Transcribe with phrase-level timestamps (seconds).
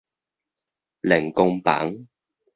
[1.01, 2.07] 練功房